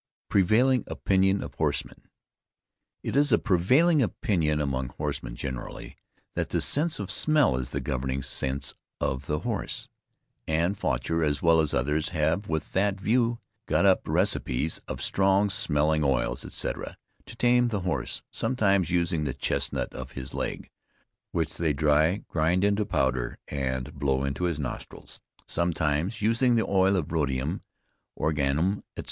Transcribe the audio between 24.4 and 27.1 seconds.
his nostrils. Sometimes using the oil